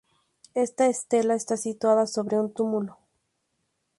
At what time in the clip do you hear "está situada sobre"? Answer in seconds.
1.35-2.39